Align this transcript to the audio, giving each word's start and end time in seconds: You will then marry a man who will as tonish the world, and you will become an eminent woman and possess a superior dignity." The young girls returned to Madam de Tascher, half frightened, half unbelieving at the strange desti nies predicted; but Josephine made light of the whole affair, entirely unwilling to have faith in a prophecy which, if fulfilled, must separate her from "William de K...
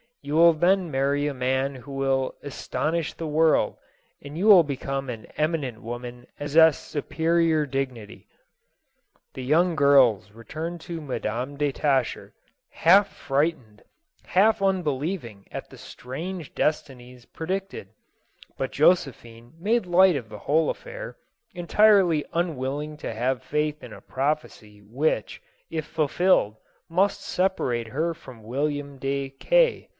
You 0.23 0.35
will 0.35 0.53
then 0.53 0.91
marry 0.91 1.25
a 1.27 1.33
man 1.33 1.73
who 1.75 1.91
will 1.91 2.35
as 2.43 2.53
tonish 2.67 3.13
the 3.13 3.27
world, 3.27 3.77
and 4.21 4.37
you 4.37 4.45
will 4.47 4.63
become 4.63 5.09
an 5.09 5.25
eminent 5.37 5.81
woman 5.81 6.27
and 6.37 6.37
possess 6.37 6.77
a 6.79 6.89
superior 6.89 7.65
dignity." 7.67 8.27
The 9.33 9.43
young 9.43 9.75
girls 9.75 10.31
returned 10.31 10.79
to 10.81 11.01
Madam 11.01 11.55
de 11.57 11.71
Tascher, 11.71 12.33
half 12.69 13.09
frightened, 13.15 13.83
half 14.25 14.61
unbelieving 14.61 15.47
at 15.51 15.69
the 15.69 15.77
strange 15.77 16.53
desti 16.53 16.97
nies 16.97 17.25
predicted; 17.25 17.89
but 18.57 18.71
Josephine 18.71 19.53
made 19.59 19.85
light 19.87 20.15
of 20.15 20.29
the 20.29 20.39
whole 20.39 20.69
affair, 20.69 21.17
entirely 21.53 22.25
unwilling 22.33 22.95
to 22.97 23.13
have 23.13 23.41
faith 23.41 23.83
in 23.83 23.91
a 23.93 24.01
prophecy 24.01 24.81
which, 24.81 25.41
if 25.71 25.85
fulfilled, 25.85 26.57
must 26.89 27.21
separate 27.21 27.87
her 27.87 28.13
from 28.15 28.43
"William 28.43 28.97
de 28.97 29.29
K... 29.39 29.87